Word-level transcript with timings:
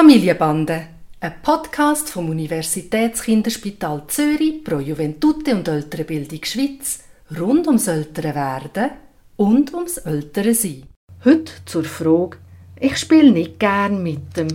Familienbande, 0.00 0.86
ein 1.18 1.42
Podcast 1.42 2.08
vom 2.10 2.30
Universitätskinderspital 2.30 4.04
Zürich 4.06 4.62
pro 4.62 4.78
Juventute 4.78 5.56
und 5.56 5.66
Ältere 5.66 6.04
Bildung 6.04 6.44
Schweiz 6.44 7.00
rund 7.36 7.66
ums 7.66 7.88
ältere 7.88 8.32
Werden 8.32 8.90
und 9.36 9.74
ums 9.74 9.96
ältere 9.96 10.54
Sein. 10.54 10.84
Heute 11.24 11.50
zur 11.64 11.82
Frage, 11.82 12.38
ich 12.78 12.96
spiele 12.96 13.32
nicht 13.32 13.58
gern 13.58 14.00
mit 14.00 14.36
dem. 14.36 14.46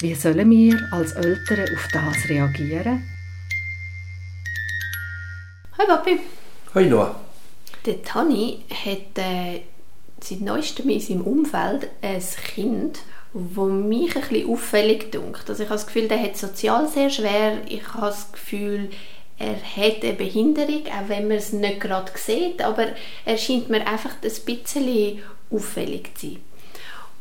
Wie 0.00 0.14
sollen 0.14 0.50
wir 0.50 0.78
als 0.92 1.12
Eltern 1.12 1.74
auf 1.74 1.88
das 1.90 2.28
reagieren? 2.28 3.08
Hi 5.78 5.86
Papi. 5.86 6.20
Hoi 6.74 6.84
Noah. 6.90 7.18
Der 7.86 8.02
Tani 8.02 8.58
hat 8.68 9.16
äh, 9.16 9.62
seit 10.20 10.42
neuestem 10.42 10.90
in 10.90 11.00
seinem 11.00 11.22
Umfeld 11.22 11.88
ein 12.02 12.22
Kind, 12.54 12.98
wo 13.32 13.64
mich 13.64 14.14
ein 14.14 14.22
bisschen 14.22 14.50
auffällig 14.50 15.10
dunkt. 15.10 15.48
Also 15.48 15.62
ich 15.62 15.68
habe 15.68 15.78
das 15.78 15.86
Gefühl, 15.86 16.08
der 16.08 16.22
hat 16.22 16.36
sozial 16.36 16.86
sehr 16.88 17.10
schwer. 17.10 17.58
Ich 17.68 17.86
habe 17.94 18.06
das 18.06 18.30
Gefühl, 18.32 18.90
er 19.38 19.54
hat 19.54 20.02
eine 20.02 20.12
Behinderung, 20.12 20.84
auch 20.86 21.08
wenn 21.08 21.28
man 21.28 21.38
es 21.38 21.52
nicht 21.52 21.80
gerade 21.80 22.12
sieht, 22.14 22.62
aber 22.62 22.88
er 23.24 23.38
scheint 23.38 23.70
mir 23.70 23.86
einfach 23.86 24.12
ein 24.22 24.44
bisschen 24.44 25.22
auffällig 25.50 26.16
zu 26.16 26.26
sein. 26.26 26.40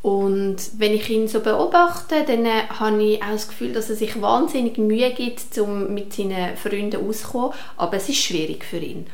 Und 0.02 0.58
wenn 0.78 0.94
ich 0.94 1.10
ihn 1.10 1.28
so 1.28 1.42
beobachte, 1.42 2.24
dann 2.26 2.46
äh, 2.46 2.64
habe 2.80 3.04
ich 3.04 3.22
auch 3.22 3.32
das 3.32 3.48
Gefühl, 3.48 3.72
dass 3.72 3.90
er 3.90 3.96
sich 3.96 4.20
wahnsinnig 4.20 4.78
Mühe 4.80 5.12
gibt, 5.12 5.58
um 5.60 5.94
mit 5.94 6.14
seinen 6.14 6.58
Freunden 6.58 7.08
auszukommen, 7.08 7.52
aber 7.78 7.98
es 7.98 8.10
ist 8.10 8.18
schwierig 8.18 8.66
für 8.66 8.80
ihn. 8.80 9.06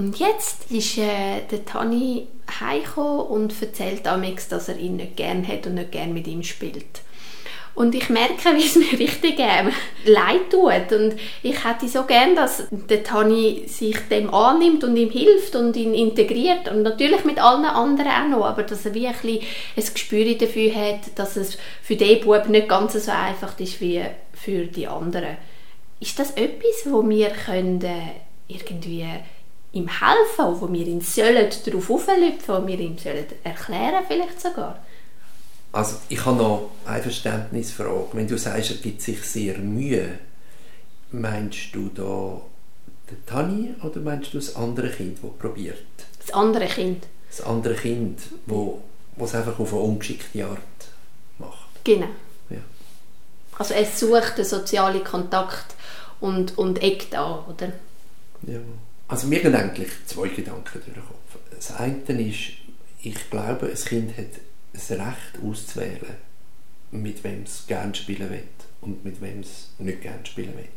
Und 0.00 0.18
jetzt 0.18 0.70
ist 0.70 0.96
äh, 0.96 1.42
der 1.50 1.66
Tani 1.66 2.26
heimgekommen 2.58 3.20
und 3.20 3.54
erzählt 3.60 4.08
amix, 4.08 4.48
dass 4.48 4.70
er 4.70 4.78
ihn 4.78 4.96
nicht 4.96 5.14
gern 5.16 5.46
hat 5.46 5.66
und 5.66 5.74
nicht 5.74 5.92
gern 5.92 6.14
mit 6.14 6.26
ihm 6.26 6.42
spielt. 6.42 7.02
Und 7.74 7.94
ich 7.94 8.08
merke, 8.08 8.56
wie 8.56 8.64
es 8.64 8.76
mir 8.92 8.98
richtig 8.98 9.38
äh, 9.38 9.64
leid 10.06 10.48
tut. 10.50 10.98
Und 10.98 11.16
ich 11.42 11.64
hätte 11.66 11.86
so 11.86 12.04
gern, 12.04 12.34
dass 12.34 12.66
der 12.70 13.04
Tani 13.04 13.64
sich 13.66 13.98
dem 14.08 14.32
annimmt 14.32 14.84
und 14.84 14.96
ihm 14.96 15.10
hilft 15.10 15.54
und 15.54 15.76
ihn 15.76 15.92
integriert. 15.92 16.70
Und 16.70 16.82
natürlich 16.82 17.26
mit 17.26 17.38
allen 17.38 17.66
anderen 17.66 18.10
auch 18.10 18.38
noch. 18.38 18.46
Aber 18.46 18.62
dass 18.62 18.86
er 18.86 18.94
wie 18.94 19.06
ein, 19.06 19.12
bisschen 19.12 19.40
ein 19.76 19.84
Gespür 19.92 20.34
dafür 20.34 20.74
hat, 20.76 21.00
dass 21.16 21.36
es 21.36 21.58
für 21.82 21.96
den 21.96 22.24
Bub 22.24 22.48
nicht 22.48 22.70
ganz 22.70 22.94
so 22.94 23.10
einfach 23.10 23.60
ist 23.60 23.82
wie 23.82 24.00
für 24.32 24.64
die 24.64 24.86
anderen. 24.86 25.36
Ist 26.00 26.18
das 26.18 26.30
etwas, 26.30 26.90
wo 26.90 27.06
wir 27.06 27.28
können, 27.28 27.84
irgendwie 28.48 29.04
ihm 29.72 29.88
helfen, 29.88 30.60
wo 30.60 30.72
wir 30.72 30.86
ihn 30.86 31.00
sollen 31.00 31.48
darauf 31.64 31.90
auflüpfen, 31.90 32.62
wo 32.62 32.66
wir 32.66 32.78
ihm 32.78 32.98
sollen 32.98 33.26
erklären 33.44 34.04
vielleicht 34.06 34.40
sogar? 34.40 34.78
Also 35.72 35.96
ich 36.08 36.24
habe 36.24 36.36
noch 36.36 36.70
eine 36.84 37.02
Verständnisfrage. 37.02 38.08
Wenn 38.12 38.26
du 38.26 38.36
sagst, 38.36 38.70
er 38.70 38.76
gibt 38.78 39.02
sich 39.02 39.22
sehr 39.22 39.58
Mühe, 39.58 40.18
meinst 41.12 41.74
du 41.74 41.88
da 41.94 42.40
den 43.10 43.26
Tani 43.26 43.74
oder 43.82 44.00
meinst 44.00 44.34
du 44.34 44.38
das 44.38 44.56
andere 44.56 44.88
Kind, 44.90 45.18
das 45.22 45.30
probiert? 45.38 45.84
Das 46.18 46.34
andere 46.34 46.66
Kind. 46.66 47.06
Das 47.28 47.40
andere 47.42 47.74
Kind, 47.74 48.18
wo, 48.46 48.82
es 49.18 49.34
einfach 49.34 49.58
auf 49.58 49.72
eine 49.72 49.82
ungeschickte 49.82 50.44
Art 50.44 50.58
macht. 51.38 51.68
Genau. 51.84 52.08
Ja. 52.48 52.58
Also 53.58 53.74
es 53.74 54.00
sucht 54.00 54.38
den 54.38 54.44
sozialen 54.44 55.04
Kontakt 55.04 55.74
und, 56.20 56.58
und 56.58 56.82
eckt 56.82 57.14
an, 57.14 57.44
oder? 57.48 57.72
Ja. 58.42 58.58
Also 59.10 59.26
mir 59.26 59.40
gehen 59.40 59.56
eigentlich 59.56 59.90
zwei 60.06 60.28
Gedanken 60.28 60.70
durch 60.72 60.84
den 60.84 60.94
Kopf. 60.94 61.36
Das 61.50 61.74
eine 61.74 62.28
ist, 62.28 62.52
ich 63.02 63.28
glaube, 63.28 63.66
ein 63.66 63.74
Kind 63.74 64.16
hat 64.16 64.26
das 64.72 64.88
Recht 64.92 65.42
auszuwählen, 65.44 66.14
mit 66.92 67.24
wem 67.24 67.42
es 67.42 67.66
gerne 67.66 67.92
spielen 67.92 68.30
will 68.30 68.44
und 68.80 69.04
mit 69.04 69.20
wem 69.20 69.40
es 69.40 69.70
nicht 69.80 70.02
gerne 70.02 70.24
spielen 70.24 70.56
will. 70.56 70.68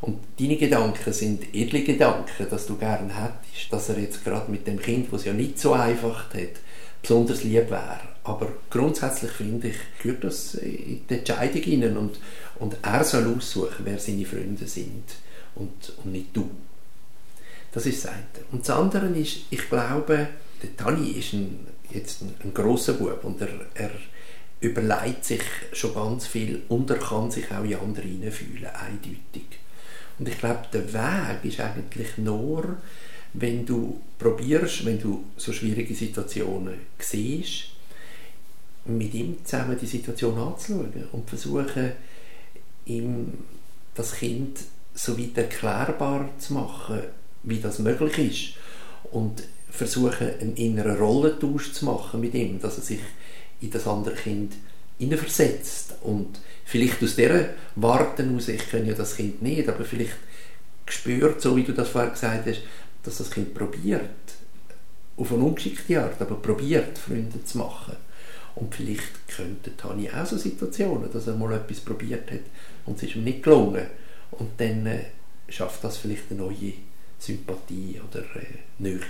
Und 0.00 0.20
deine 0.38 0.56
Gedanken 0.58 1.12
sind 1.12 1.42
edle 1.52 1.82
Gedanken, 1.82 2.48
dass 2.48 2.66
du 2.66 2.76
gerne 2.76 3.12
hättest, 3.12 3.72
dass 3.72 3.88
er 3.88 3.98
jetzt 3.98 4.22
gerade 4.22 4.48
mit 4.48 4.64
dem 4.68 4.78
Kind, 4.78 5.12
das 5.12 5.22
es 5.22 5.26
ja 5.26 5.32
nicht 5.32 5.58
so 5.58 5.72
einfach 5.72 6.32
hat, 6.34 6.60
besonders 7.02 7.42
lieb 7.42 7.68
wäre. 7.68 8.00
Aber 8.22 8.52
grundsätzlich 8.70 9.32
finde 9.32 9.68
ich, 9.68 9.76
gehört 10.00 10.22
das 10.22 10.54
in 10.54 11.04
die 11.10 11.14
Entscheidung 11.14 11.62
hinein 11.62 11.96
und, 11.96 12.20
und 12.60 12.76
er 12.82 13.02
soll 13.02 13.34
aussuchen, 13.36 13.84
wer 13.84 13.98
seine 13.98 14.24
Freunde 14.24 14.68
sind 14.68 15.16
und, 15.56 15.92
und 16.04 16.12
nicht 16.12 16.28
du. 16.32 16.48
Das 17.76 17.84
ist 17.84 18.06
das 18.06 18.12
eine. 18.12 18.24
Und 18.52 18.66
das 18.66 18.70
andere 18.74 19.06
ist, 19.08 19.40
ich 19.50 19.68
glaube, 19.68 20.28
der 20.62 20.76
Tani 20.78 21.10
ist 21.10 21.34
ein, 21.34 21.66
jetzt 21.90 22.22
ein, 22.22 22.34
ein 22.42 22.54
grosser 22.54 22.94
Bub 22.94 23.22
und 23.22 23.38
er, 23.42 23.50
er 23.74 23.90
überlegt 24.60 25.26
sich 25.26 25.42
schon 25.74 25.92
ganz 25.92 26.26
viel 26.26 26.62
und 26.70 26.88
er 26.88 26.96
kann 26.96 27.30
sich 27.30 27.52
auch 27.52 27.62
in 27.62 27.74
andere 27.74 28.06
hineinfühlen, 28.06 28.64
eindeutig. 28.64 29.58
Und 30.18 30.26
ich 30.26 30.38
glaube, 30.38 30.62
der 30.72 30.90
Weg 30.90 31.44
ist 31.52 31.60
eigentlich 31.60 32.16
nur, 32.16 32.78
wenn 33.34 33.66
du 33.66 34.00
probierst, 34.18 34.86
wenn 34.86 34.98
du 34.98 35.24
so 35.36 35.52
schwierige 35.52 35.94
Situationen 35.94 36.78
siehst, 36.98 37.64
mit 38.86 39.12
ihm 39.12 39.44
zusammen 39.44 39.76
die 39.78 39.84
Situation 39.84 40.38
anzuschauen 40.38 41.08
und 41.12 41.28
versuchen, 41.28 41.92
ihm 42.86 43.34
das 43.94 44.14
Kind 44.14 44.60
so 44.94 45.18
weit 45.18 45.36
erklärbar 45.36 46.30
zu 46.38 46.54
machen, 46.54 47.02
wie 47.46 47.60
das 47.60 47.78
möglich 47.78 48.18
ist. 48.18 49.12
Und 49.12 49.42
versuchen, 49.70 50.30
einen 50.40 50.56
inneren 50.56 50.96
Rollentausch 50.96 51.72
zu 51.72 51.84
machen 51.84 52.20
mit 52.20 52.34
ihm, 52.34 52.60
dass 52.60 52.76
er 52.78 52.82
sich 52.82 53.00
in 53.60 53.70
das 53.70 53.86
andere 53.86 54.14
Kind 54.14 54.54
versetzt 54.98 55.94
und 56.02 56.40
vielleicht 56.64 57.02
aus 57.02 57.16
dieser 57.16 57.50
Warten 57.74 58.34
aus, 58.36 58.48
ich 58.48 58.68
kenne 58.70 58.88
ja 58.88 58.94
das 58.94 59.16
Kind 59.16 59.42
nicht, 59.42 59.68
aber 59.68 59.84
vielleicht 59.84 60.16
spürt, 60.86 61.40
so 61.40 61.56
wie 61.56 61.64
du 61.64 61.72
das 61.72 61.90
vorher 61.90 62.10
gesagt 62.10 62.46
hast, 62.46 62.62
dass 63.02 63.18
das 63.18 63.30
Kind 63.30 63.54
probiert, 63.54 64.00
auf 65.16 65.32
eine 65.32 65.44
ungeschickte 65.44 66.02
Art, 66.02 66.20
aber 66.20 66.36
probiert, 66.36 66.98
Freunde 66.98 67.44
zu 67.44 67.58
machen. 67.58 67.96
Und 68.54 68.74
vielleicht 68.74 69.28
könnte 69.28 69.76
Tani 69.76 70.10
auch 70.10 70.24
so 70.24 70.38
Situationen, 70.38 71.12
dass 71.12 71.26
er 71.26 71.34
mal 71.34 71.52
etwas 71.52 71.80
probiert 71.80 72.30
hat 72.30 72.40
und 72.86 72.96
es 72.96 73.02
ist 73.02 73.16
ihm 73.16 73.24
nicht 73.24 73.42
gelungen. 73.42 73.86
Und 74.30 74.50
dann 74.58 74.86
äh, 74.86 75.04
schafft 75.48 75.84
das 75.84 75.98
vielleicht 75.98 76.30
eine 76.30 76.40
neue 76.40 76.72
Sympathie 77.18 78.00
oder 78.08 78.20
äh, 78.20 78.58
Nähe. 78.78 79.00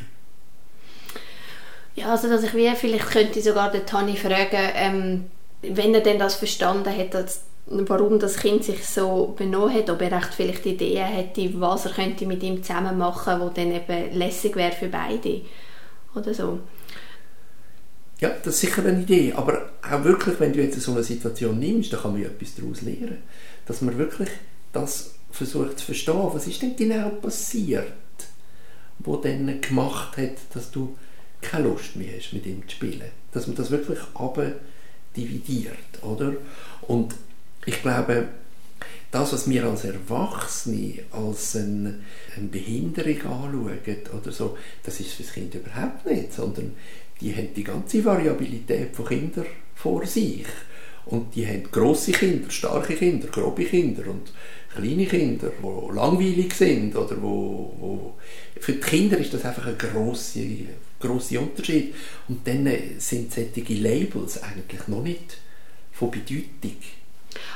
Ja, 1.95 2.11
also 2.11 2.29
dass 2.29 2.45
ich 2.45 2.55
wie, 2.55 2.71
vielleicht 2.75 3.11
könnte 3.11 3.39
ich 3.39 3.45
sogar 3.45 3.71
den 3.71 3.87
Tani 3.87 4.17
fragen, 4.17 4.71
ähm, 4.75 5.25
wenn 5.63 5.95
er 5.95 6.03
denn 6.03 6.19
das 6.19 6.37
verstanden 6.37 6.95
hat, 6.95 7.15
dass, 7.15 7.43
warum 7.67 8.19
das 8.19 8.37
Kind 8.37 8.65
sich 8.65 8.87
so 8.87 9.35
benommen 9.37 9.75
hat, 9.75 9.89
ob 9.89 10.03
er 10.03 10.13
echt 10.13 10.35
vielleicht 10.35 10.67
Ideen 10.67 11.07
hätte, 11.07 11.59
was 11.61 11.87
er 11.87 11.93
könnte 11.93 12.27
mit 12.27 12.43
ihm 12.43 12.63
zusammen 12.63 12.99
machen, 12.99 13.41
wo 13.41 13.49
dann 13.49 13.73
eben 13.73 14.13
lässig 14.13 14.55
wäre 14.57 14.73
für 14.73 14.89
beide 14.89 15.41
oder 16.15 16.35
so. 16.35 16.61
Ja, 18.21 18.31
das 18.43 18.55
ist 18.55 18.61
sicher 18.61 18.85
eine 18.85 19.01
Idee, 19.01 19.33
aber 19.35 19.71
auch 19.83 20.05
wirklich, 20.05 20.41
wenn 20.41 20.53
du 20.53 20.63
jetzt 20.63 20.81
so 20.81 20.93
eine 20.93 21.03
Situation 21.03 21.59
nimmst, 21.59 21.93
dann 21.93 22.01
kann 22.01 22.13
man 22.13 22.23
ja 22.23 22.29
etwas 22.29 22.55
daraus 22.55 22.83
lernen, 22.83 23.19
dass 23.67 23.83
man 23.83 23.99
wirklich 23.99 24.31
das 24.73 25.16
versucht 25.31 25.79
zu 25.79 25.87
verstehen, 25.87 26.31
was 26.33 26.47
ist 26.47 26.63
denn 26.63 26.77
genau 26.77 27.11
passiert, 27.11 27.93
wo 28.99 29.17
dann 29.17 29.61
gemacht 29.61 30.17
hat, 30.17 30.37
dass 30.55 30.71
du 30.71 30.97
keine 31.41 31.69
Lust 31.69 31.97
mehr 31.97 32.17
hast, 32.17 32.33
mit 32.33 32.47
ihm 32.47 32.67
zu 32.67 32.77
spielen. 32.77 33.11
Dass 33.33 33.47
man 33.47 33.57
das 33.57 33.71
wirklich 33.71 33.99
dividiert, 35.17 36.03
oder? 36.03 36.35
Und 36.83 37.15
ich 37.65 37.81
glaube, 37.83 38.29
das, 39.11 39.33
was 39.33 39.49
wir 39.49 39.65
als 39.65 39.85
Erwachsene 39.85 41.05
als 41.11 41.57
eine, 41.57 42.01
eine 42.37 42.49
Behinderung 42.49 43.17
anschauen 43.17 43.79
oder 44.19 44.33
so, 44.33 44.59
das 44.83 45.01
ist 45.01 45.13
für 45.13 45.23
das 45.23 45.33
Kind 45.33 45.55
überhaupt 45.55 46.07
nicht, 46.07 46.33
sondern 46.33 46.75
die 47.21 47.35
haben 47.35 47.55
die 47.55 47.65
ganze 47.65 48.05
Variabilität 48.05 48.95
von 48.95 49.07
Kindern 49.07 49.47
vor 49.75 50.05
sich. 50.07 50.45
Und 51.07 51.35
die 51.35 51.47
haben 51.47 51.71
grosse 51.71 52.13
Kinder, 52.13 52.51
starke 52.51 52.95
Kinder, 52.95 53.29
grobe 53.29 53.65
Kinder 53.65 54.03
und 54.09 54.33
kleine 54.75 55.07
Kinder, 55.07 55.51
die 55.63 55.95
langweilig 55.95 56.53
sind 56.53 56.97
oder 56.97 57.17
wo, 57.23 57.75
wo 57.79 58.15
für 58.61 58.73
die 58.73 58.81
Kinder 58.81 59.17
ist 59.19 59.33
das 59.33 59.45
einfach 59.45 59.67
ein 59.67 59.79
grosser 59.79 60.41
grosse 60.99 61.39
Unterschied. 61.41 61.95
Und 62.29 62.47
dann 62.47 62.69
sind 62.99 63.33
solche 63.33 63.75
Labels 63.75 64.43
eigentlich 64.43 64.89
noch 64.89 65.03
nicht 65.03 65.39
von 65.93 66.11
Bedeutung. 66.11 66.77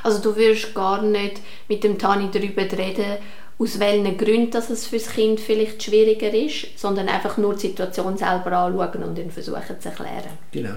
Also 0.03 0.21
du 0.21 0.35
würdest 0.35 0.73
gar 0.73 1.01
nicht 1.01 1.41
mit 1.67 1.83
dem 1.83 1.97
Tani 1.97 2.29
darüber 2.31 2.63
reden, 2.63 3.17
aus 3.57 3.79
welchen 3.79 4.17
Gründen 4.17 4.51
dass 4.51 4.69
es 4.69 4.87
für 4.87 4.97
das 4.97 5.09
Kind 5.09 5.39
vielleicht 5.39 5.83
schwieriger 5.83 6.33
ist, 6.33 6.79
sondern 6.79 7.07
einfach 7.09 7.37
nur 7.37 7.53
die 7.53 7.67
Situation 7.67 8.17
selber 8.17 8.51
anschauen 8.53 9.03
und 9.03 9.17
dann 9.17 9.29
versuchen 9.29 9.79
zu 9.79 9.89
erklären. 9.89 10.37
Genau. 10.51 10.75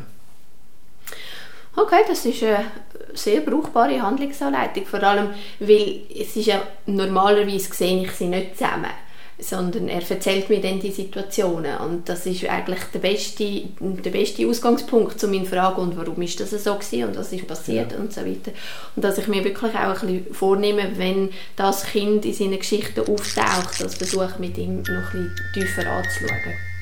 Okay, 1.76 2.03
das 2.06 2.25
ist 2.25 2.43
eine 2.43 2.67
sehr 3.15 3.41
brauchbare 3.41 4.00
Handlungsanleitung, 4.00 4.87
vor 4.87 5.03
allem, 5.03 5.31
weil 5.59 6.03
es 6.15 6.37
ist 6.37 6.47
ja 6.47 6.62
normalerweise 6.87 7.73
sehe 7.73 8.03
ich 8.03 8.12
sie 8.12 8.26
nicht 8.26 8.56
zusammen. 8.56 8.91
sondern 9.38 9.88
er 9.88 10.09
erzählt 10.09 10.49
mir 10.49 10.61
dann 10.61 10.79
die 10.79 10.93
Situationen 10.93 11.76
und 11.79 12.09
das 12.09 12.25
ist 12.25 12.49
eigentlich 12.49 12.81
der 12.93 13.00
beste, 13.00 13.62
der 13.81 14.11
beste 14.11 14.47
Ausgangspunkt 14.47 15.19
zu 15.19 15.26
meinen 15.26 15.44
Fragen 15.44 15.82
und 15.82 15.97
warum 15.97 16.23
ist 16.23 16.38
das 16.38 16.50
so 16.50 16.75
gewesen 16.75 17.09
und 17.09 17.17
was 17.17 17.32
ist 17.32 17.47
passiert 17.47 17.93
ja. 17.93 17.99
und 17.99 18.12
so 18.12 18.20
weiter. 18.20 18.53
Und 18.94 19.05
dass 19.05 19.19
ich 19.19 19.27
mir 19.27 19.44
wirklich 19.44 19.75
auch 19.75 20.03
ein 20.03 20.06
bisschen 20.06 20.35
vornehme, 20.35 20.93
wenn 20.97 21.31
das 21.56 21.85
Kind 21.85 22.25
in 22.25 22.32
seinen 22.32 22.59
Geschichten 22.59 23.00
auftaucht, 23.00 23.81
das 23.81 23.97
versuche 23.97 24.35
mit 24.38 24.56
ihm 24.56 24.82
noch 24.82 25.15
ein 25.15 25.32
bisschen 25.35 25.53
tiefer 25.53 25.91
anzuschauen. 25.91 26.74